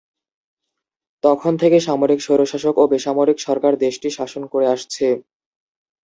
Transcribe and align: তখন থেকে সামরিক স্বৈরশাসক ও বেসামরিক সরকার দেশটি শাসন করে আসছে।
তখন 1.23 1.53
থেকে 1.61 1.77
সামরিক 1.87 2.19
স্বৈরশাসক 2.23 2.75
ও 2.77 2.93
বেসামরিক 2.93 3.37
সরকার 3.39 3.73
দেশটি 3.85 4.07
শাসন 4.17 4.43
করে 4.53 4.65
আসছে। 4.67 5.07